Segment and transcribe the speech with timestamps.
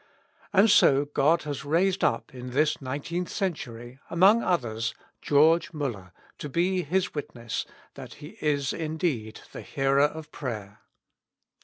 [0.51, 6.49] And so God has raised up in this nineteenth century, among others, George Muller to
[6.49, 10.79] be His wit ness that He is indeed the Hearer of prayer.